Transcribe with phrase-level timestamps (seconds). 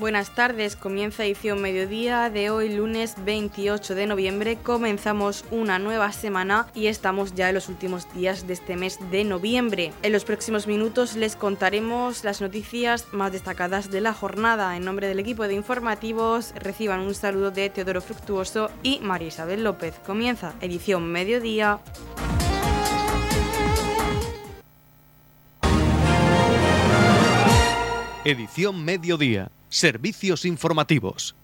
[0.00, 4.56] Buenas tardes, comienza edición mediodía de hoy lunes 28 de noviembre.
[4.56, 9.24] Comenzamos una nueva semana y estamos ya en los últimos días de este mes de
[9.24, 9.92] noviembre.
[10.02, 14.74] En los próximos minutos les contaremos las noticias más destacadas de la jornada.
[14.74, 19.62] En nombre del equipo de informativos reciban un saludo de Teodoro Fructuoso y María Isabel
[19.62, 19.96] López.
[20.06, 21.78] Comienza edición mediodía.
[28.30, 31.34] Edición mediodía Servicios informativos.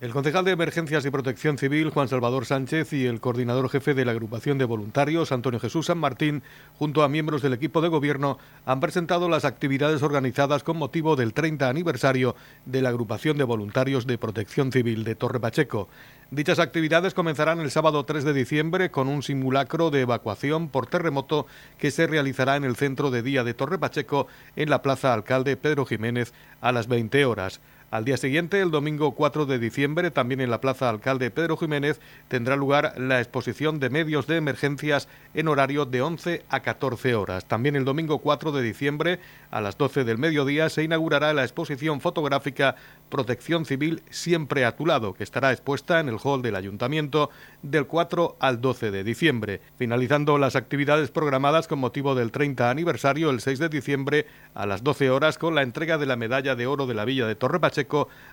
[0.00, 4.04] El concejal de Emergencias y Protección Civil, Juan Salvador Sánchez, y el coordinador jefe de
[4.04, 6.44] la agrupación de voluntarios, Antonio Jesús San Martín,
[6.78, 11.32] junto a miembros del equipo de gobierno, han presentado las actividades organizadas con motivo del
[11.32, 15.88] 30 aniversario de la agrupación de voluntarios de Protección Civil de Torre Pacheco.
[16.32, 21.46] Dichas actividades comenzarán el sábado 3 de diciembre con un simulacro de evacuación por terremoto
[21.78, 24.26] que se realizará en el centro de día de Torre Pacheco
[24.56, 27.60] en la Plaza Alcalde Pedro Jiménez a las 20 horas.
[27.96, 31.98] Al día siguiente, el domingo 4 de diciembre, también en la Plaza Alcalde Pedro Jiménez,
[32.28, 37.46] tendrá lugar la exposición de medios de emergencias en horario de 11 a 14 horas.
[37.46, 39.18] También el domingo 4 de diciembre,
[39.50, 42.76] a las 12 del mediodía, se inaugurará la exposición fotográfica
[43.08, 47.30] Protección Civil Siempre a tu lado, que estará expuesta en el hall del Ayuntamiento
[47.62, 49.62] del 4 al 12 de diciembre.
[49.78, 54.82] Finalizando las actividades programadas con motivo del 30 aniversario, el 6 de diciembre, a las
[54.82, 57.58] 12 horas, con la entrega de la Medalla de Oro de la Villa de Torre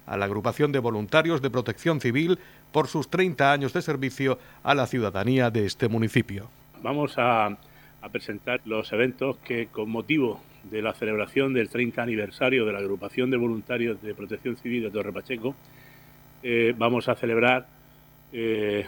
[0.05, 2.39] a la agrupación de voluntarios de protección civil
[2.71, 6.49] por sus 30 años de servicio a la ciudadanía de este municipio.
[6.81, 7.57] Vamos a,
[8.11, 13.31] presentar los eventos que con motivo de la celebración del 30 aniversario de la agrupación
[13.31, 15.55] de voluntarios de protección civil de Torre Pacheco,
[16.41, 17.65] eh, vamos a celebrar
[18.33, 18.85] eh,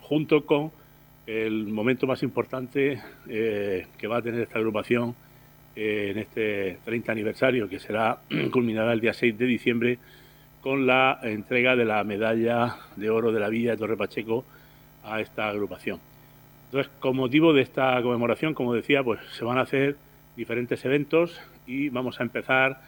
[0.00, 0.72] junto con
[1.26, 5.14] el momento más importante eh, que va a tener esta agrupación
[5.76, 8.18] eh, en este 30 aniversario que será
[8.50, 9.98] culminará el día 6 de diciembre
[10.62, 14.44] con la entrega de la medalla de oro de la Villa de Torre Pacheco
[15.04, 16.00] a esta agrupación.
[16.66, 19.96] Entonces, con motivo de esta conmemoración, como decía, pues se van a hacer
[20.34, 22.80] diferentes eventos y vamos a empezar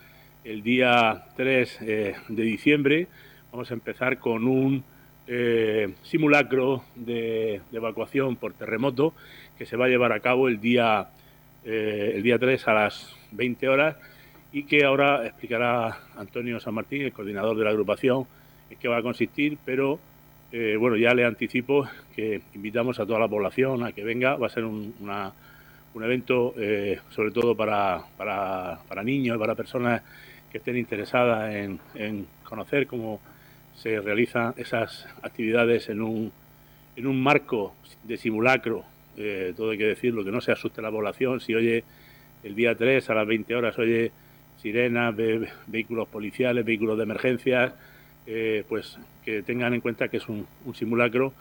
[0.45, 3.07] el día 3 eh, de diciembre.
[3.53, 4.83] Vamos a empezar con un
[5.27, 9.13] eh, simulacro de, de, evacuación por terremoto
[9.57, 11.09] que se va a llevar a cabo el día
[11.65, 13.97] eh, el día 3 a las 20 horas
[14.53, 18.27] y que ahora explicará Antonio San Martín, el coordinador de la agrupación,
[18.71, 19.99] en qué va a consistir, pero
[20.51, 24.47] eh, bueno, ya le anticipo que invitamos a toda la población a que venga, va
[24.47, 24.95] a ser un,
[26.01, 30.01] evento eh, sobre todo para, para, niños y para personas
[30.51, 33.21] que estén interesadas en, en conocer cómo
[33.75, 36.33] se realizan esas actividades en un,
[36.97, 38.85] en un marco de simulacro
[39.19, 41.83] eh, todo hay que decirlo, que no se asuste la población si oye
[42.45, 44.13] el día 3 a las 20 horas, oye
[44.63, 45.15] sirenas,
[45.67, 47.73] vehículos policiales, vehículos de emergencias,
[48.27, 51.33] eh, pues que tengan en cuenta que es un, simulacro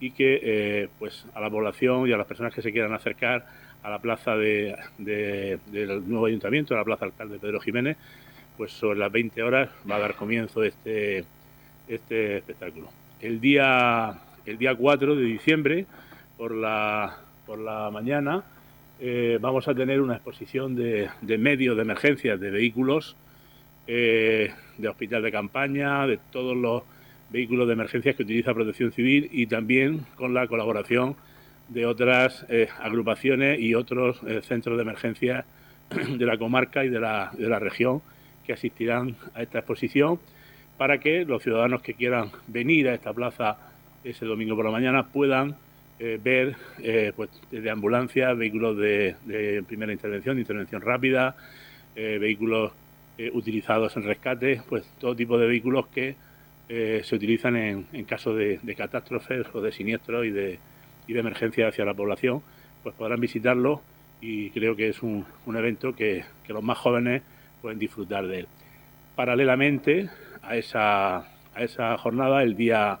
[0.00, 3.46] y que eh, pues a la población y a las personas que se quieran acercar
[3.82, 7.96] a la plaza de, del nuevo ayuntamiento, a la plaza alcalde Pedro Jiménez,
[8.56, 11.24] pues sobre las 20 horas va a dar comienzo este,
[11.86, 12.88] este espectáculo.
[13.20, 15.86] El día, el día 4 de diciembre,
[16.36, 18.42] por la por la mañana
[18.98, 21.08] eh, vamos a tener una exposición de,
[21.38, 23.16] medios de emergencia de vehículos,
[23.86, 26.82] eh, de hospital de campaña, de todos los
[27.30, 31.16] vehículos de emergencia que utiliza Protección Civil y también con la colaboración
[31.68, 35.44] de otras eh, agrupaciones y otros centros de emergencia
[35.90, 38.02] de la comarca y de la, de la región
[38.44, 40.18] que asistirán a esta exposición
[40.78, 43.58] para que los ciudadanos que quieran venir a esta plaza
[44.04, 45.56] ese domingo por la mañana puedan
[45.98, 49.16] eh, ver eh, pues, de ambulancia, vehículos de,
[49.66, 51.36] primera intervención, de intervención rápida,
[51.94, 52.72] eh, vehículos
[53.32, 56.16] utilizados en rescate, pues todo tipo de vehículos que
[56.68, 60.58] se utilizan en, en caso de, catástrofes o de siniestros y de,
[61.06, 62.42] y de emergencia hacia la población,
[62.82, 63.80] pues podrán visitarlo
[64.20, 67.22] y creo que es un, un evento que, que, los más jóvenes
[67.62, 68.48] pueden disfrutar de él.
[69.14, 70.10] Paralelamente
[70.42, 73.00] a esa, a esa jornada, el día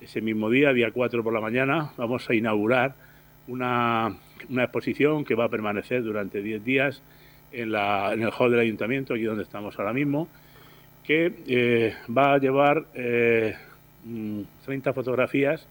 [0.00, 2.94] ese mismo día, día 4 por la mañana, vamos a inaugurar
[3.48, 4.14] una,
[4.48, 7.02] exposición que va a permanecer durante 10 días
[7.52, 10.28] en, el hall del ayuntamiento, aquí donde estamos ahora mismo,
[11.04, 13.64] que eh, va a llevar 30
[14.04, 15.66] eh, fotografías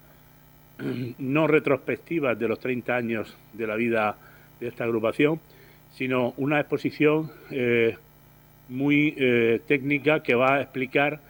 [1.19, 4.17] no retrospectivas de los 30 años de la vida
[4.59, 5.39] de esta agrupación,
[5.93, 7.95] sino una exposición eh,
[8.69, 9.15] muy
[9.65, 11.21] técnica que va a explicar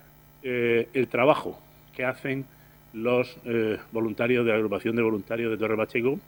[0.41, 1.61] el trabajo
[1.95, 2.45] que hacen
[2.93, 6.19] los eh, voluntarios de la agrupación de voluntarios de Torre Pacheco,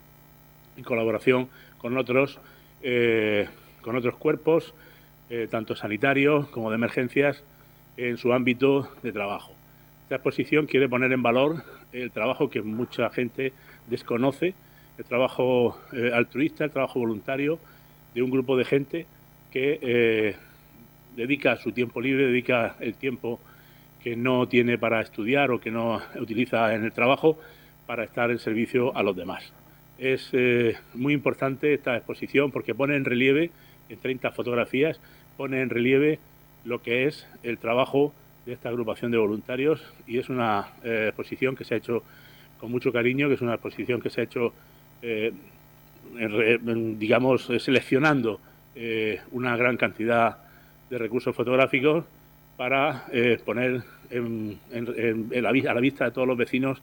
[0.79, 2.39] en colaboración con otros,
[2.81, 3.47] eh,
[3.81, 4.73] con otros cuerpos
[5.29, 7.43] eh, tanto sanitarios como de emergencias,
[7.97, 9.53] en su ámbito de trabajo.
[10.03, 13.51] Esta exposición quiere poner en valor el trabajo que mucha gente
[13.87, 14.53] desconoce,
[14.97, 17.59] el trabajo eh, altruista, el trabajo voluntario
[18.15, 19.05] de un grupo de gente
[19.51, 20.35] que
[21.15, 23.39] dedica su tiempo libre, dedica el tiempo
[24.03, 27.37] que no tiene para estudiar o que no utiliza en el trabajo
[27.85, 29.51] para estar en servicio a los demás.
[29.97, 33.51] Es eh, muy importante esta exposición porque pone en relieve,
[33.89, 34.99] en 30 fotografías,
[35.37, 36.19] pone en relieve
[36.65, 38.13] lo que es el trabajo
[38.45, 42.03] de esta agrupación de voluntarios y es una eh, exposición que se ha hecho
[42.59, 44.53] con mucho cariño, que es una exposición que se ha hecho,
[45.01, 45.33] eh,
[46.97, 48.39] digamos, seleccionando
[49.31, 50.37] una gran cantidad
[50.89, 52.05] de recursos fotográficos
[52.59, 53.05] para
[53.45, 56.81] poner a la vista de todos los vecinos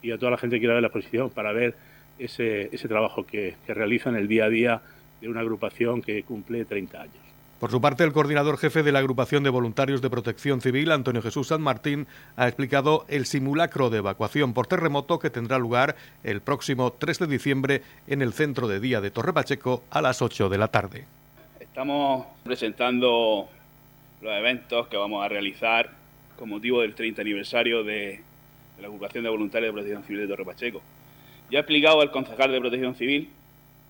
[0.00, 1.74] y a toda la gente que quiera ver la exposición para ver
[2.18, 4.80] ese, ese trabajo que, que realizan el día a día
[5.20, 7.16] de una agrupación que cumple 30 años.
[7.58, 11.20] Por su parte, el coordinador jefe de la agrupación de voluntarios de protección civil, Antonio
[11.20, 12.06] Jesús San Martín,
[12.36, 17.26] ha explicado el simulacro de evacuación por terremoto que tendrá lugar el próximo 3 de
[17.26, 21.04] diciembre en el centro de día de Torre Pacheco a las 8 de la tarde.
[21.60, 23.50] Estamos presentando
[24.20, 25.90] los eventos que vamos a realizar
[26.38, 28.20] con motivo del 30 aniversario de,
[28.78, 30.82] la agrupación de voluntarios de protección civil de Torre Pacheco.
[31.50, 33.30] Ya he explicado al concejal de protección civil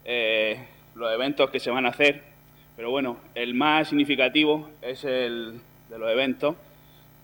[0.04, 2.22] eh, los eventos que se van a hacer,
[2.76, 6.54] pero bueno, el más significativo es el de los eventos.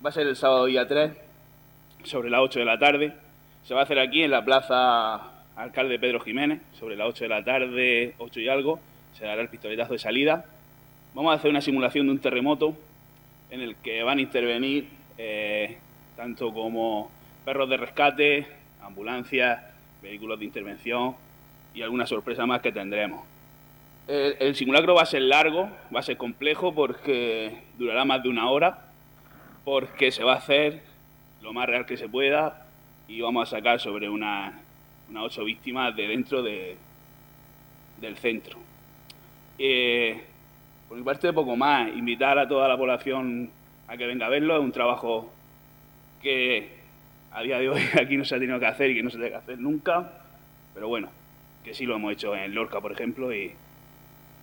[0.05, 1.13] Va a ser el sábado día 3,
[2.03, 3.13] sobre las 8 de la tarde.
[3.65, 7.29] Se va a hacer aquí en la plaza Alcalde Pedro Jiménez, sobre las 8 de
[7.29, 8.81] la tarde, 8 y algo.
[9.19, 10.45] Se dará el pistoletazo de salida.
[11.15, 12.77] Vamos a hacer una simulación de un terremoto
[13.51, 14.89] en el que van a intervenir
[15.19, 15.79] eh,
[16.17, 17.11] tanto como
[17.45, 18.47] perros de rescate,
[18.83, 19.63] ambulancias,
[20.03, 21.17] vehículos de intervención
[21.75, 23.25] y alguna sorpresa más que tendremos.
[24.09, 28.49] El, simulacro va a ser largo, va a ser complejo porque durará más de una
[28.49, 28.87] hora,
[29.65, 30.83] porque se va a hacer
[31.43, 32.67] lo más real que se pueda
[33.09, 34.55] y vamos a sacar sobre unas
[35.19, 36.77] ocho víctimas de dentro de,
[38.01, 38.59] del centro.
[39.59, 40.23] Eh,
[40.89, 41.89] por mi parte, poco más.
[41.89, 43.51] Invitar a toda la población
[43.89, 44.57] a que venga a verlo.
[44.57, 45.33] Es un trabajo
[46.23, 46.77] que
[47.33, 49.17] a día de hoy aquí no se ha tenido que hacer y que no se
[49.17, 50.11] tiene que hacer nunca,
[50.75, 51.09] pero bueno,
[51.65, 53.53] que sí lo hemos hecho en Lorca, por ejemplo, y,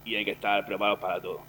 [0.05, 1.41] y hay que estar preparados para todo.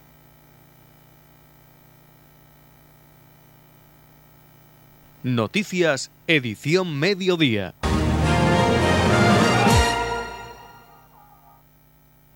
[5.23, 7.75] Noticias, edición mediodía.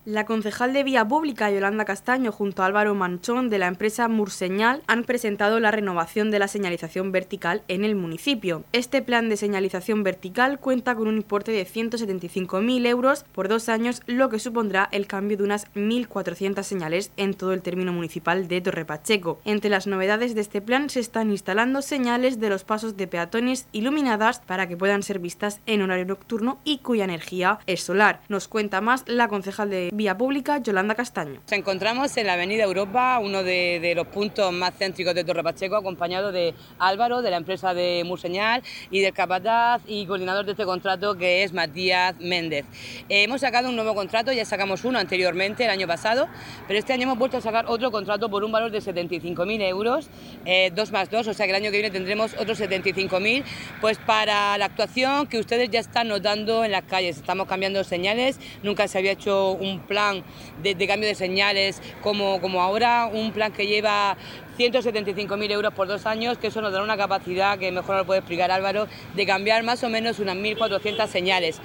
[0.09, 4.81] La concejal de Vía Pública, Yolanda Castaño, junto a Álvaro Manchón de la empresa Murseñal,
[4.87, 8.63] han presentado la renovación de la señalización vertical en el municipio.
[8.73, 14.01] Este plan de señalización vertical cuenta con un importe de 175.000 euros por dos años,
[14.07, 18.61] lo que supondrá el cambio de unas 1.400 señales en todo el término municipal de
[18.61, 19.39] Torre Pacheco.
[19.45, 23.67] Entre las novedades de este plan se están instalando señales de los pasos de peatones
[23.73, 28.21] iluminadas para que puedan ser vistas en horario nocturno y cuya energía es solar.
[28.27, 31.41] Nos cuenta más la concejal de Vía Pública, Yolanda Castaño.
[31.41, 35.75] Nos encontramos en la Avenida Europa, uno de, los puntos más céntricos de Torre Pacheco,
[35.75, 40.63] acompañado de Álvaro, de la empresa de Murseñal, y del capataz y coordinador de este
[40.63, 42.63] contrato, que es Matías Méndez.
[43.09, 46.29] Eh, hemos sacado un nuevo contrato, ya sacamos uno anteriormente, el año pasado,
[46.65, 50.09] pero este año hemos vuelto a sacar otro contrato por un valor de 75.000 euros,
[50.45, 53.43] eh, dos más dos, o sea que el año que viene tendremos otros 75.000,
[53.81, 57.17] pues para la actuación que ustedes ya están notando en las calles.
[57.17, 60.23] Estamos cambiando señales, nunca se había hecho un plan
[60.63, 64.15] de, cambio de señales como, como ahora, un plan que lleva
[64.57, 68.19] 175.000 euros por dos años, que eso nos dará una capacidad, que mejor lo puede
[68.19, 71.59] explicar Álvaro, de cambiar más o menos unas 1.400 señales.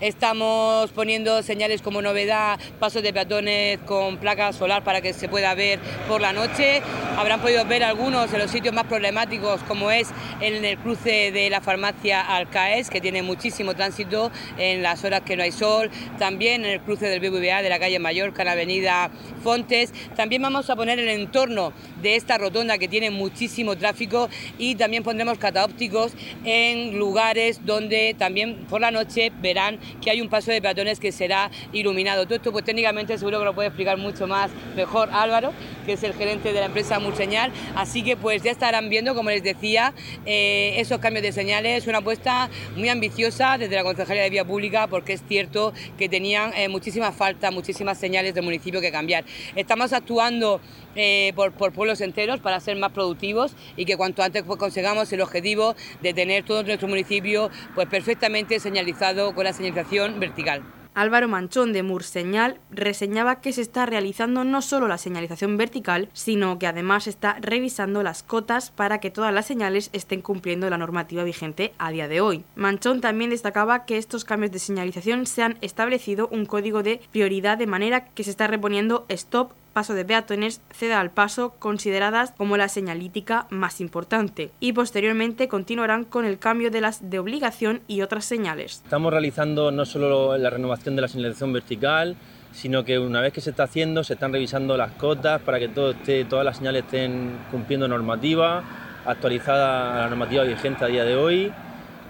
[0.00, 5.54] Estamos poniendo señales como novedad, pasos de peatones con placa solar para que se pueda
[5.54, 5.78] ver
[6.08, 6.80] por la noche.
[7.18, 10.08] Habrán podido ver algunos de los sitios más problemáticos, como es
[10.40, 15.36] en el cruce de la farmacia Alcaes, que tiene muchísimo tránsito en las horas que
[15.36, 15.90] no hay sol.
[16.18, 19.10] También en el cruce del BBVA de la calle Mallorca, en la avenida
[19.42, 19.92] Fontes.
[20.16, 25.02] También vamos a poner el entorno de esta rotonda que tiene muchísimo tráfico y también
[25.02, 26.12] pondremos cataópticos
[26.46, 31.12] en lugares donde también por la noche verán que hay un paso de peatones que
[31.12, 32.24] será iluminado.
[32.24, 35.52] Todo esto pues técnicamente seguro que lo puede explicar mucho más mejor Álvaro,
[35.86, 37.52] que es el gerente de la empresa Murseñal.
[37.74, 39.92] Así que pues ya estarán viendo, como les decía,
[40.26, 44.86] eh, esos cambios de señales, una apuesta muy ambiciosa desde la Concejalía de Vía Pública,
[44.86, 49.24] porque es cierto que tenían eh, muchísimas faltas, muchísimas señales del municipio que cambiar.
[49.56, 50.60] Estamos actuando
[50.94, 55.20] eh, por, pueblos enteros para ser más productivos y que cuanto antes pues, consigamos el
[55.20, 60.62] objetivo de tener todo nuestro municipio pues perfectamente señalizado con la señalización vertical.
[60.94, 66.58] Álvaro Manchón de Murseñal reseñaba que se está realizando no solo la señalización vertical, sino
[66.58, 71.22] que además está revisando las cotas para que todas las señales estén cumpliendo la normativa
[71.22, 72.44] vigente a día de hoy.
[72.56, 77.56] Manchón también destacaba que estos cambios de señalización se han establecido un código de prioridad
[77.56, 82.56] de manera que se está reponiendo stop paso de peatones, ceda al paso, consideradas como
[82.56, 88.02] la señalítica más importante, y posteriormente continuarán con el cambio de las de obligación y
[88.02, 88.82] otras señales.
[88.84, 92.16] Estamos realizando no solo la renovación de la señalización vertical,
[92.52, 95.68] sino que una vez que se está haciendo, se están revisando las cotas para que
[95.68, 95.94] todo
[96.28, 98.64] todas las señales estén cumpliendo normativa,
[99.06, 101.52] actualizada a la normativa vigente a día de hoy.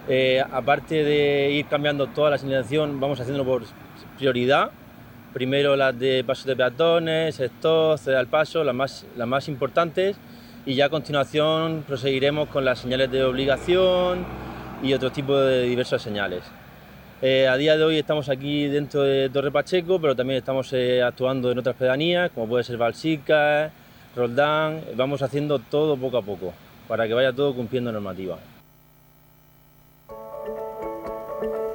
[0.09, 3.63] Eh, aparte de ir cambiando toda la señalización, vamos haciéndolo por
[4.19, 4.71] prioridad
[5.33, 10.17] primero las de pasos de peatones, stop, ceda al paso, las más, las más importantes
[10.67, 14.25] y ya a continuación proseguiremos con las señales de obligación
[14.83, 16.43] y otro tipo de diversas señales.
[17.23, 21.03] Eh, a día de hoy estamos aquí dentro de Torre Pacheco, pero también estamos eh,
[21.03, 23.71] actuando en otras pedanías, como puede ser Balsica,
[24.17, 24.81] Roldán.
[24.97, 26.55] Vamos haciendo todo poco a poco,
[26.89, 28.39] para que vaya todo cumpliendo normativa.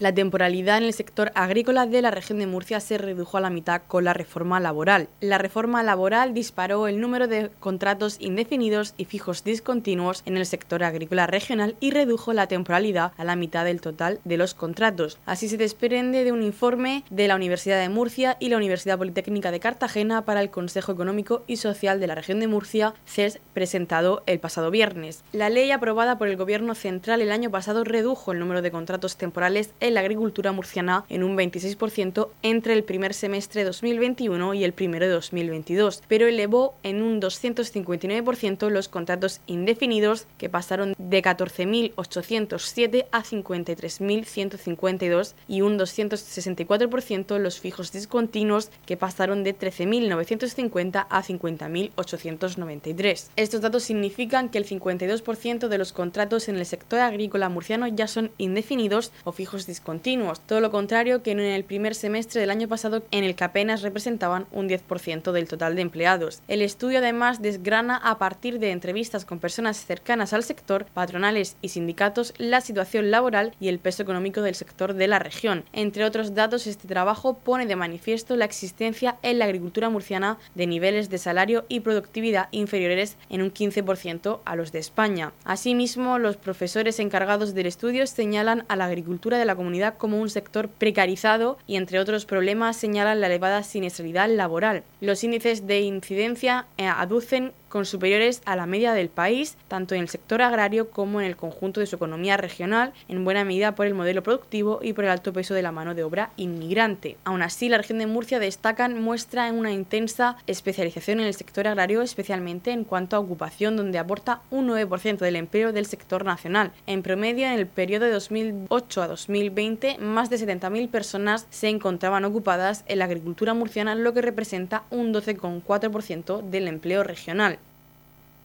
[0.00, 3.48] La temporalidad en el sector agrícola de la región de Murcia se redujo a la
[3.48, 5.08] mitad con la reforma laboral.
[5.20, 10.82] La reforma laboral disparó el número de contratos indefinidos y fijos discontinuos en el sector
[10.82, 15.18] agrícola regional y redujo la temporalidad a la mitad del total de los contratos.
[15.26, 19.52] Así se desprende de un informe de la Universidad de Murcia y la Universidad Politécnica
[19.52, 24.24] de Cartagena para el Consejo Económico y Social de la región de Murcia, CES, presentado
[24.26, 25.22] el pasado viernes.
[25.32, 29.16] La ley aprobada por el Gobierno Central el año pasado redujo el número de contratos
[29.16, 34.64] temporales en la agricultura murciana en un 26% entre el primer semestre de 2021 y
[34.64, 41.22] el primero de 2022, pero elevó en un 259% los contratos indefinidos que pasaron de
[41.22, 53.26] 14.807 a 53.152 y un 264% los fijos discontinuos que pasaron de 13.950 a 50.893.
[53.36, 58.08] Estos datos significan que el 52% de los contratos en el sector agrícola murciano ya
[58.08, 62.50] son indefinidos o fijos discontinuos continuos, todo lo contrario que en el primer semestre del
[62.50, 66.42] año pasado en el que apenas representaban un 10% del total de empleados.
[66.48, 71.70] El estudio además desgrana a partir de entrevistas con personas cercanas al sector, patronales y
[71.70, 75.64] sindicatos, la situación laboral y el peso económico del sector de la región.
[75.72, 80.66] Entre otros datos, este trabajo pone de manifiesto la existencia en la agricultura murciana de
[80.66, 85.32] niveles de salario y productividad inferiores en un 15% a los de España.
[85.44, 89.63] Asimismo, los profesores encargados del estudio señalan a la agricultura de la comunidad
[89.96, 94.84] como un sector precarizado y, entre otros problemas, señalan la elevada siniestralidad laboral.
[95.00, 100.02] Los índices de incidencia eh, aducen con superiores a la media del país, tanto en
[100.02, 103.88] el sector agrario como en el conjunto de su economía regional, en buena medida por
[103.88, 107.16] el modelo productivo y por el alto peso de la mano de obra inmigrante.
[107.24, 112.00] Aún así, la región de Murcia destacan muestra una intensa especialización en el sector agrario,
[112.02, 116.70] especialmente en cuanto a ocupación, donde aporta un 9% del empleo del sector nacional.
[116.86, 122.24] En promedio, en el periodo de 2008 a 2020, más de 70.000 personas se encontraban
[122.24, 127.58] ocupadas en la agricultura murciana, lo que representa un 12,4% del empleo regional.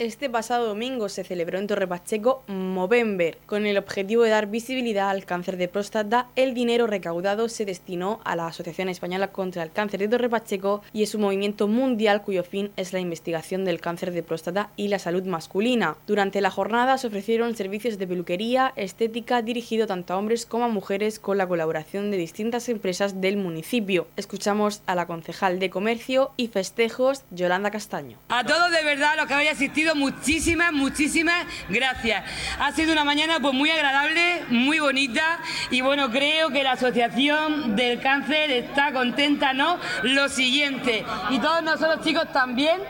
[0.00, 3.36] Este pasado domingo se celebró en Torre Pacheco Movember.
[3.44, 8.18] Con el objetivo de dar visibilidad al cáncer de próstata, el dinero recaudado se destinó
[8.24, 12.22] a la Asociación Española contra el Cáncer de Torre Pacheco y es un movimiento mundial
[12.22, 15.98] cuyo fin es la investigación del cáncer de próstata y la salud masculina.
[16.06, 20.68] Durante la jornada se ofrecieron servicios de peluquería, estética dirigido tanto a hombres como a
[20.68, 24.06] mujeres con la colaboración de distintas empresas del municipio.
[24.16, 28.16] Escuchamos a la concejal de Comercio y Festejos, Yolanda Castaño.
[28.30, 32.24] A todos de verdad los que habéis asistido muchísimas, muchísimas gracias.
[32.58, 35.38] Ha sido una mañana pues muy agradable, muy bonita
[35.70, 39.78] y bueno, creo que la Asociación del Cáncer está contenta, ¿no?
[40.02, 42.80] Lo siguiente, y todos nosotros chicos también,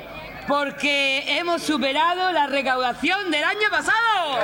[0.47, 4.41] porque hemos superado la recaudación del año pasado.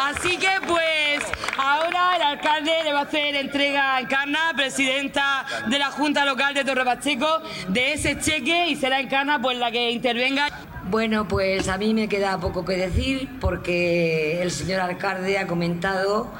[0.00, 1.22] Así que pues
[1.58, 6.54] ahora el alcalde le va a hacer entrega a Encarna, presidenta de la Junta Local
[6.54, 10.48] de Torre Pacheco, de ese cheque y será Encarna pues la que intervenga.
[10.88, 16.32] Bueno, pues a mí me queda poco que decir porque el señor alcalde ha comentado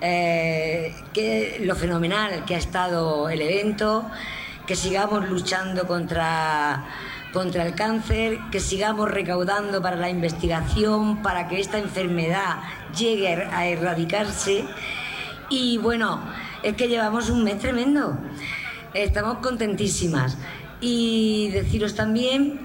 [0.00, 4.04] eh, que lo fenomenal que ha estado el evento,
[4.66, 6.84] que sigamos luchando contra,
[7.36, 12.62] contra el cáncer, que sigamos recaudando para la investigación, para que esta enfermedad
[12.98, 14.64] llegue a erradicarse.
[15.50, 16.22] Y bueno,
[16.62, 18.16] es que llevamos un mes tremendo.
[18.94, 20.38] Estamos contentísimas.
[20.80, 22.58] Y deciros también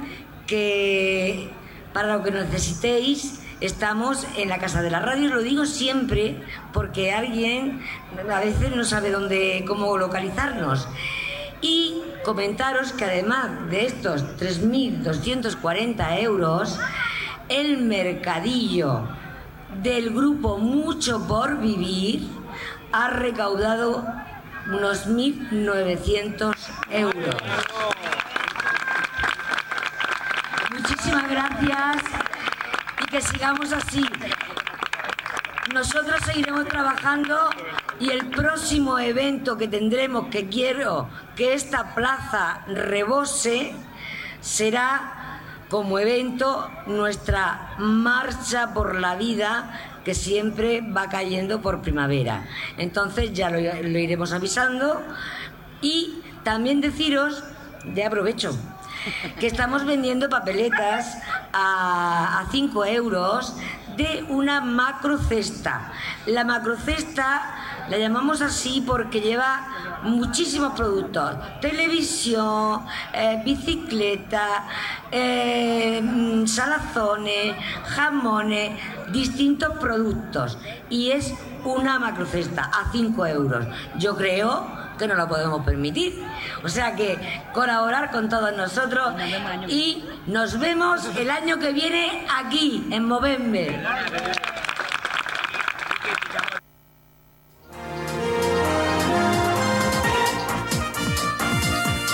[0.47, 1.49] que
[1.91, 7.11] para lo que necesitéis, estamos en la Casa de la Radio, lo digo siempre porque
[7.11, 7.81] alguien
[8.31, 10.87] a veces no sabe dónde, cómo localizarnos.
[11.61, 16.79] Y comentaros que además de estos 3.240 euros,
[17.49, 19.07] el mercadillo
[19.81, 22.27] del grupo Mucho por Vivir
[22.91, 24.05] ha recaudado
[24.67, 26.55] unos 1.900
[26.91, 27.35] euros.
[30.71, 32.03] Muchísimas gracias
[33.01, 34.05] y que sigamos así.
[35.73, 37.49] Nosotros seguiremos trabajando
[37.99, 41.07] y el próximo evento que tendremos, que quiero
[41.41, 43.74] que esta plaza rebose,
[44.41, 45.39] será
[45.71, 52.45] como evento nuestra marcha por la vida que siempre va cayendo por primavera.
[52.77, 55.01] Entonces ya lo, iremos avisando
[55.81, 57.43] y también deciros,
[57.86, 58.55] de aprovecho,
[59.39, 61.17] que estamos vendiendo papeletas
[61.53, 63.55] a 5 euros
[63.98, 65.91] de una macrocesta.
[66.27, 67.40] La macrocesta
[67.91, 71.36] la llamamos así porque lleva muchísimos productos.
[71.60, 74.65] Televisión, eh, bicicleta,
[75.12, 76.01] eh,
[76.45, 77.53] salazones,
[77.88, 78.79] jamones,
[79.12, 80.57] distintos productos.
[80.89, 81.33] Y es
[81.65, 83.68] una macrocesta a 5 euros.
[83.98, 84.65] Yo creo
[84.98, 86.24] que no lo podemos permitir.
[86.63, 87.20] O sea que
[87.53, 89.15] colaborar con todos nosotros
[89.68, 93.85] y nos vemos el año que viene aquí, en Movember.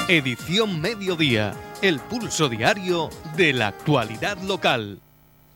[0.10, 5.02] Edición Mediodía, el pulso diario de la actualidad local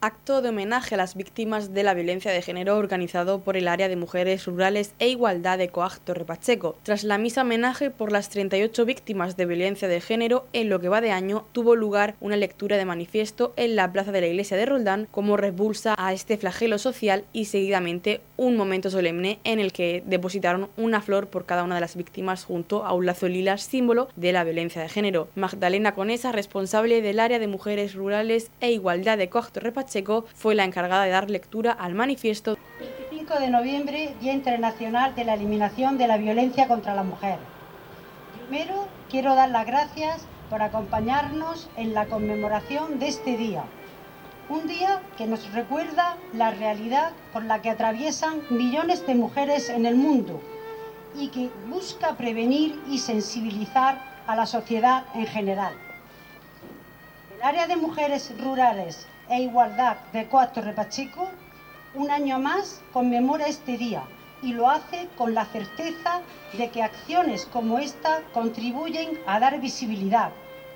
[0.01, 3.87] acto de homenaje a las víctimas de la violencia de género organizado por el área
[3.87, 6.75] de mujeres rurales e igualdad de Coag Torre Pacheco.
[6.81, 10.89] Tras la misa homenaje por las 38 víctimas de violencia de género, en lo que
[10.89, 14.57] va de año tuvo lugar una lectura de manifiesto en la plaza de la iglesia
[14.57, 19.71] de Roldán como repulsa a este flagelo social y seguidamente un momento solemne en el
[19.71, 23.59] que depositaron una flor por cada una de las víctimas junto a un lazo lila
[23.59, 25.27] símbolo de la violencia de género.
[25.35, 29.90] Magdalena Conesa, responsable del área de mujeres rurales e igualdad de Coag Torre Pacheco,
[30.33, 32.57] fue la encargada de dar lectura al manifiesto.
[32.79, 37.37] 25 de noviembre, Día Internacional de la Eliminación de la Violencia contra la Mujer.
[38.47, 43.63] Primero, quiero dar las gracias por acompañarnos en la conmemoración de este día.
[44.49, 49.85] Un día que nos recuerda la realidad por la que atraviesan millones de mujeres en
[49.85, 50.41] el mundo
[51.17, 55.73] y que busca prevenir y sensibilizar a la sociedad en general.
[57.41, 61.27] El área de mujeres rurales e Igualdad de Cuatro Repacheco,
[61.95, 64.03] un año más conmemora este día
[64.43, 66.21] y lo hace con la certeza
[66.53, 70.29] de que acciones como esta contribuyen a dar visibilidad,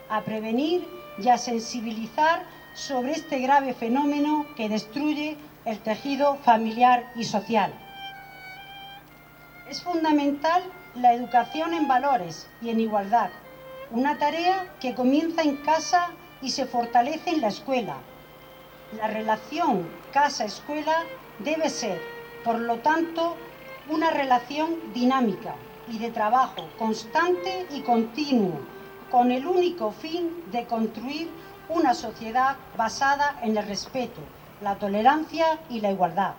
[0.09, 0.87] a prevenir
[1.19, 2.41] y a sensibilizar
[2.73, 7.71] sobre este grave fenómeno que destruye el tejido familiar y social.
[9.69, 10.63] Es fundamental
[10.95, 13.29] la educación en valores y en igualdad,
[13.91, 16.09] una tarea que comienza en casa
[16.45, 17.95] y se fortalece en la escuela,
[18.95, 21.03] la relación casa-escuela
[21.39, 21.99] debe ser,
[22.43, 23.35] por lo tanto,
[23.89, 25.55] una relación dinámica
[25.91, 28.59] y de trabajo constante y continuo,
[29.09, 31.29] con el único fin de construir
[31.67, 34.21] una sociedad basada en el respeto,
[34.61, 36.35] la tolerancia y la igualdad.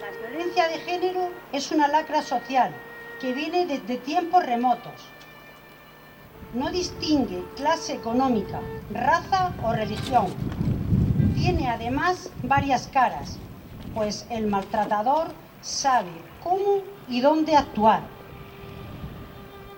[0.00, 2.74] La violencia de género es una lacra social
[3.20, 5.08] que viene desde tiempos remotos
[6.56, 10.28] no distingue clase económica, raza o religión.
[11.34, 13.38] Tiene además varias caras,
[13.94, 15.28] pues el maltratador
[15.60, 16.10] sabe
[16.42, 18.00] cómo y dónde actuar.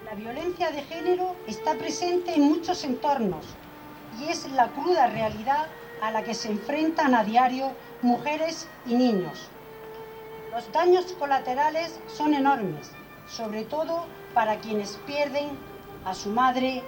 [0.04, 3.44] La violencia de género está presente en muchos entornos
[4.20, 5.66] y es la cruda realidad
[6.00, 9.48] a la que se enfrentan a diario mujeres y niños.
[10.52, 12.92] Los daños colaterales son enormes,
[13.26, 15.58] sobre todo para quienes pierden
[16.04, 16.82] a su madre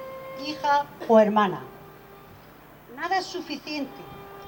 [0.47, 1.63] hija o hermana.
[2.97, 4.03] Nada es suficiente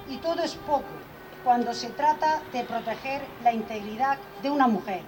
[0.09, 0.85] y todo es poco
[1.45, 5.03] cuando se trata de proteger la integridad de una mujer,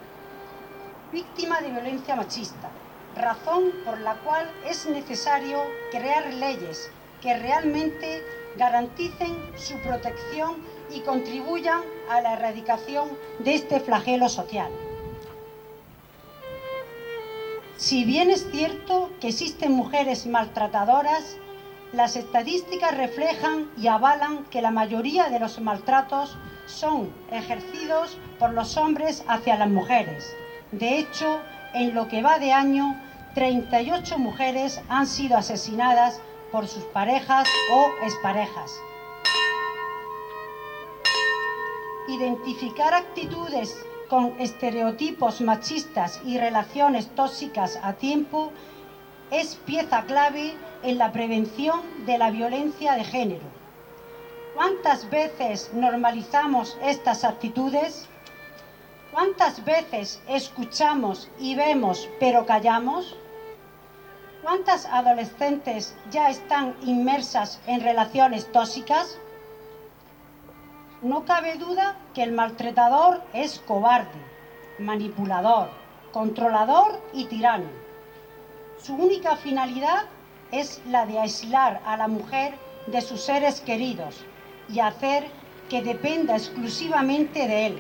[1.12, 2.71] víctima de violencia machista,
[3.17, 5.59] razón por la cual es necesario
[5.90, 6.90] crear leyes
[7.21, 8.23] que realmente
[8.57, 10.57] garanticen su protección
[10.90, 14.71] y contribuyan a la erradicación de este flagelo social.
[17.85, 21.37] Si bien es cierto que existen mujeres maltratadoras,
[21.92, 28.79] las estadísticas reflejan y avalan que la mayoría de los maltratos son ejercidos por los
[28.79, 30.35] hombres hacia las mujeres.
[30.73, 31.42] De hecho,
[31.75, 32.99] en lo que va de año,
[33.35, 38.81] 38 mujeres han sido asesinadas por sus parejas o exparejas.
[42.09, 43.77] Identificar actitudes
[44.09, 48.53] con estereotipos machistas y relaciones tóxicas a tiempo
[49.31, 53.45] es pieza clave en la prevención de la violencia de género.
[54.55, 58.09] ¿Cuántas veces normalizamos estas actitudes?
[59.11, 63.17] ¿Cuántas veces escuchamos y vemos pero callamos?
[64.43, 69.19] ¿Cuántas adolescentes ya están inmersas en relaciones tóxicas?
[71.05, 74.19] No cabe duda que el maltratador es cobarde,
[74.79, 75.69] manipulador,
[76.12, 77.69] controlador y tirano.
[78.83, 80.05] Su única finalidad
[80.51, 82.55] es la de aislar a la mujer
[82.87, 84.25] de sus seres queridos
[84.71, 85.27] y hacer
[85.69, 87.79] que dependa exclusivamente de él.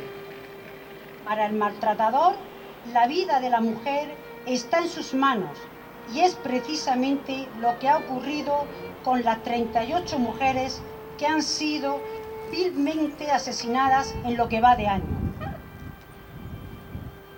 [1.24, 2.34] Para el maltratador,
[2.92, 5.56] la vida de la mujer está en sus manos
[6.12, 8.66] y es precisamente lo que ha ocurrido
[9.02, 10.82] con las 38 mujeres
[11.16, 12.00] que han sido
[12.50, 15.24] vilmente asesinadas en lo que va de año.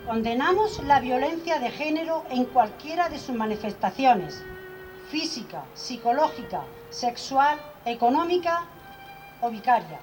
[0.07, 4.45] Condenamos la violencia de género en cualquiera de sus manifestaciones,
[5.11, 8.65] física, psicológica, sexual, económica
[9.41, 10.01] o vicaria.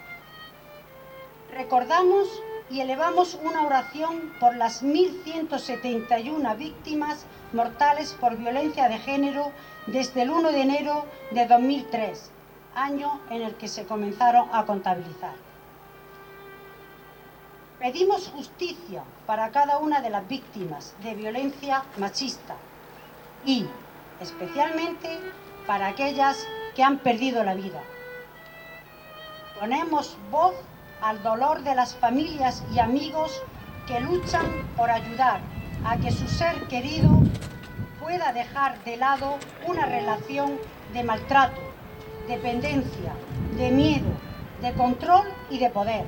[1.53, 2.27] Recordamos
[2.69, 9.51] y elevamos una oración por las 1.171 víctimas mortales por violencia de género
[9.87, 12.31] desde el 1 de enero de 2003
[12.75, 15.35] año en el que se comenzaron a contabilizar.
[17.79, 22.55] Pedimos justicia para cada una de las víctimas de violencia machista
[23.45, 23.65] y
[24.21, 25.19] especialmente
[25.67, 27.81] para aquellas que han perdido la vida.
[29.59, 30.55] Ponemos voz
[31.01, 33.41] al dolor de las familias y amigos
[33.87, 34.45] que luchan
[34.77, 35.41] por ayudar
[35.85, 37.09] a que su ser querido
[38.01, 40.57] pueda dejar de lado una relación
[40.93, 41.72] de maltrato
[42.27, 43.13] dependencia,
[43.57, 44.09] de miedo,
[44.61, 46.05] de control y de poder.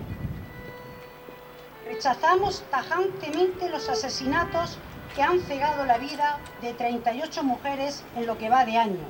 [1.85, 4.77] Rechazamos tajantemente los asesinatos
[5.15, 9.05] que han cegado la vida de 38 mujeres en lo que va de año,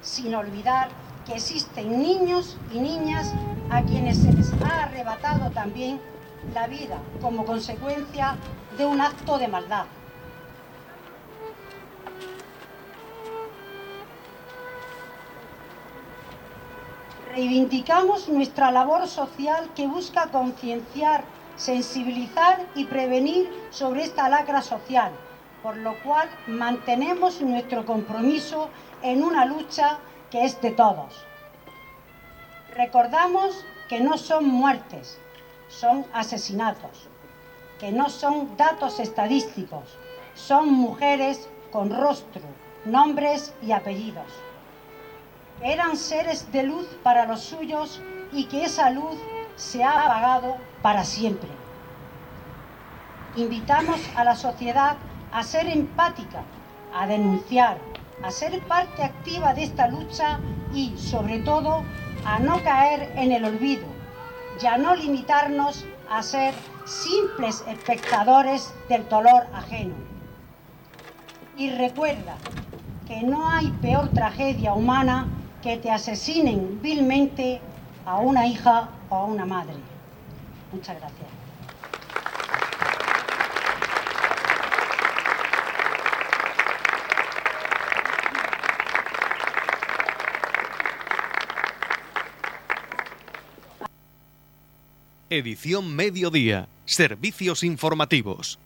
[0.00, 0.88] sin olvidar
[1.26, 3.34] que existen niños y niñas
[3.70, 6.00] a quienes se les ha arrebatado también
[6.54, 8.36] la vida como consecuencia
[8.78, 9.84] de un acto de maldad.
[17.38, 21.22] Reivindicamos nuestra labor social que busca concienciar,
[21.54, 25.12] sensibilizar y prevenir sobre esta lacra social,
[25.62, 28.70] por lo cual mantenemos nuestro compromiso
[29.04, 29.98] en una lucha
[30.32, 31.24] que es de todos.
[32.74, 35.16] Recordamos que no son muertes,
[35.68, 37.06] son asesinatos,
[37.78, 39.96] que no son datos estadísticos,
[40.34, 42.42] son mujeres con rostro,
[42.84, 44.47] nombres y apellidos
[45.62, 48.00] eran seres de luz para los suyos
[48.32, 49.16] y que esa luz
[49.56, 51.48] se ha apagado para siempre.
[53.36, 54.96] Invitamos a la sociedad
[55.32, 56.42] a ser empática,
[56.94, 57.78] a denunciar,
[58.22, 60.40] a ser parte activa de esta lucha
[60.72, 61.82] y, sobre todo,
[62.24, 63.86] a no caer en el olvido
[64.60, 69.94] y a no limitarnos a ser simples espectadores del dolor ajeno.
[71.56, 72.36] Y recuerda
[73.06, 75.26] que no hay peor tragedia humana
[75.62, 77.60] que te asesinen vilmente
[78.04, 79.74] a una hija o a una madre.
[80.72, 81.28] Muchas gracias.
[95.30, 96.68] Edición Mediodía.
[96.86, 98.58] Servicios informativos.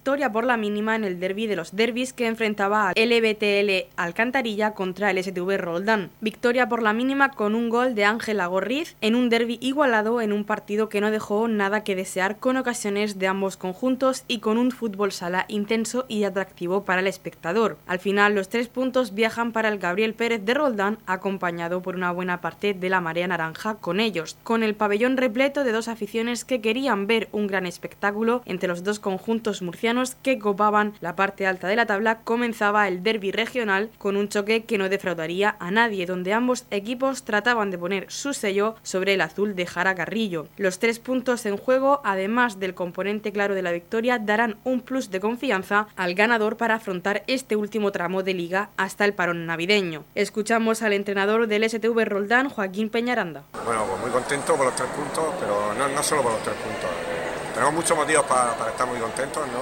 [0.00, 4.72] Victoria por la mínima en el derby de los derbis que enfrentaba al LBTL Alcantarilla
[4.72, 6.08] contra el STV Roldán.
[6.22, 10.32] Victoria por la mínima con un gol de Ángela Gorriz en un derby igualado en
[10.32, 14.56] un partido que no dejó nada que desear con ocasiones de ambos conjuntos y con
[14.56, 17.76] un fútbol sala intenso y atractivo para el espectador.
[17.86, 22.10] Al final los tres puntos viajan para el Gabriel Pérez de Roldán acompañado por una
[22.10, 26.46] buena parte de la marea naranja con ellos, con el pabellón repleto de dos aficiones
[26.46, 29.89] que querían ver un gran espectáculo entre los dos conjuntos murcianos
[30.22, 34.64] que copaban la parte alta de la tabla, comenzaba el derby regional con un choque
[34.64, 39.20] que no defraudaría a nadie, donde ambos equipos trataban de poner su sello sobre el
[39.20, 40.46] azul de Jara Carrillo.
[40.56, 45.10] Los tres puntos en juego, además del componente claro de la victoria, darán un plus
[45.10, 50.04] de confianza al ganador para afrontar este último tramo de liga hasta el parón navideño.
[50.14, 53.42] Escuchamos al entrenador del STV Roldán, Joaquín Peñaranda.
[53.64, 57.09] Bueno, pues muy contento por los tres puntos, pero no, solo por los tres puntos.
[57.52, 59.60] Tenemos muchos motivos para, para estar muy contentos, ¿no?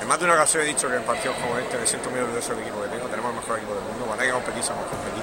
[0.00, 2.20] En más de una ocasión he dicho que en partidos como este me siento muy
[2.20, 4.84] orgulloso del equipo que tengo, tenemos el mejor equipo del mundo, hay que competir, somos
[4.86, 5.22] competir.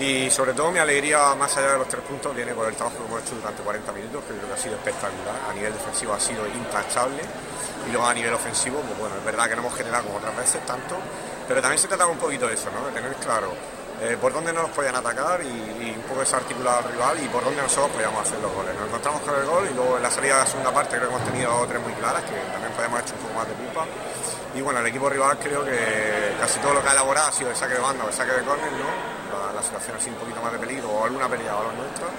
[0.00, 2.96] Y sobre todo mi alegría, más allá de los tres puntos, viene por el trabajo
[2.96, 5.36] que hemos hecho durante 40 minutos, que creo que ha sido espectacular.
[5.50, 7.20] A nivel defensivo ha sido intachable.
[7.86, 10.34] Y luego a nivel ofensivo, pues bueno, es verdad que no hemos generado como otras
[10.38, 10.96] veces tanto,
[11.46, 12.86] pero también se trataba un poquito de eso, ¿no?
[12.86, 13.52] De tener claro
[14.00, 17.44] eh, por dónde no nos podían atacar y, un poco desarticular al rival y por
[17.44, 18.74] dónde nosotros podíamos hacer los goles.
[18.74, 21.08] Nos encontramos con el gol y luego en la salida de la segunda parte creo
[21.08, 23.54] que hemos tenido tres muy claras, que también podemos haber hecho un poco más de
[23.54, 23.84] culpa.
[24.54, 27.50] Y bueno, el equipo rival creo que casi todo lo que ha elaborado ha sido
[27.50, 28.90] de saque de banda o de saque de córner, ¿no?
[29.30, 32.10] La, la, situación sido un poquito más de peligro o alguna pelea a los nuestros.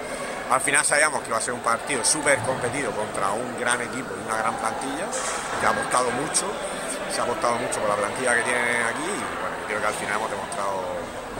[0.50, 4.12] Al final sabíamos que iba a ser un partido súper competido contra un gran equipo
[4.16, 5.08] y una gran plantilla,
[5.60, 6.46] que ha apostado mucho,
[7.12, 9.94] se ha apostado mucho por la plantilla que tienen aquí y bueno, creo que al
[9.94, 10.76] final hemos demostrado,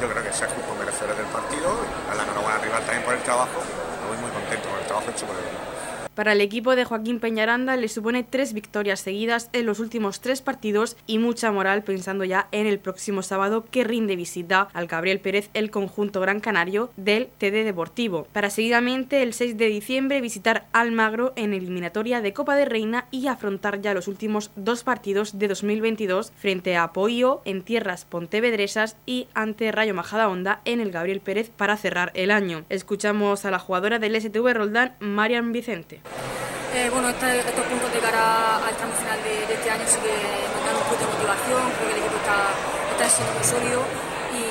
[0.01, 1.77] yo creo que ser justo merecedores del partido
[2.07, 3.61] dar la enhorabuena al rival también por el trabajo,
[4.09, 5.72] muy muy contento con el trabajo hecho por el equipo.
[6.15, 10.43] Para el equipo de Joaquín Peñaranda le supone tres victorias seguidas en los últimos tres
[10.43, 15.21] partidos y mucha moral pensando ya en el próximo sábado que rinde visita al Gabriel
[15.21, 18.27] Pérez el conjunto gran canario del TD Deportivo.
[18.31, 23.29] Para seguidamente el 6 de diciembre visitar Almagro en eliminatoria de Copa de Reina y
[23.29, 29.29] afrontar ya los últimos dos partidos de 2022 frente a Apoyo en tierras pontevedresas y
[29.33, 32.65] ante Rayo Majadahonda en el Gabriel Pérez para cerrar el año.
[32.69, 36.02] Escuchamos a la jugadora del STV Roldán, Marian Vicente.
[36.73, 40.17] Eh, bueno, este, estos puntos de cara al tramo final de, este año sí que
[40.57, 42.39] nos dan un punto de motivación, creo que el equipo está,
[42.97, 43.81] está siendo muy sólido
[44.33, 44.43] y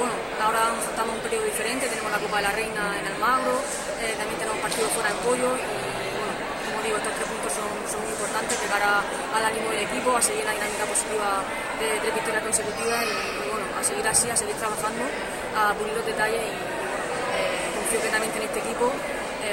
[0.00, 3.60] bueno, ahora estamos en un periodo diferente, tenemos la Copa de la Reina en Almagro,
[4.00, 5.68] eh, también tenemos partidos fuera en Pollo y
[6.16, 6.32] bueno,
[6.64, 9.04] como digo, estos tres puntos son, son muy importantes de cara
[9.36, 11.44] al ánimo del equipo, a seguir la dinámica positiva
[11.76, 15.04] de tres victorias consecutivas y, y, bueno, a seguir así, a seguir trabajando,
[15.52, 18.88] a pulir los detalles y eh, confío plenamente en este equipo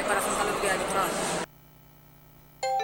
[0.07, 1.42] para afrontar lo que queda de temporada.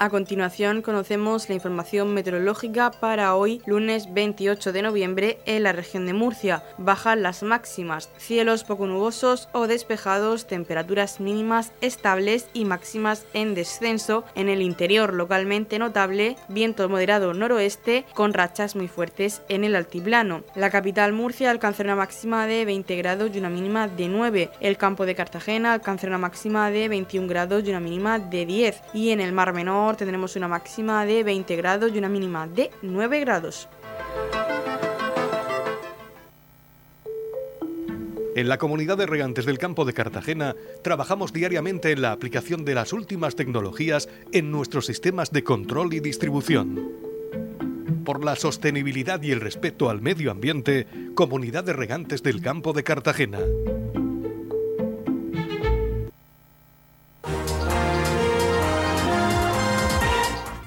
[0.00, 6.04] A continuación conocemos la información meteorológica para hoy, lunes 28 de noviembre, en la región
[6.04, 6.64] de Murcia.
[6.78, 14.24] Bajan las máximas, cielos poco nubosos o despejados, temperaturas mínimas estables y máximas en descenso.
[14.34, 20.42] En el interior localmente notable, viento moderado noroeste con rachas muy fuertes en el altiplano.
[20.56, 24.50] La capital Murcia alcanza una máxima de 20 grados y una mínima de 9.
[24.58, 28.80] El campo de Cartagena alcanza una máxima de 21 grados y una mínima de 10.
[28.92, 32.70] Y en el Mar Menor tendremos una máxima de 20 grados y una mínima de
[32.82, 33.68] 9 grados.
[38.36, 42.74] En la comunidad de regantes del campo de Cartagena trabajamos diariamente en la aplicación de
[42.74, 46.90] las últimas tecnologías en nuestros sistemas de control y distribución.
[48.04, 52.82] Por la sostenibilidad y el respeto al medio ambiente, Comunidad de Regantes del Campo de
[52.82, 53.38] Cartagena.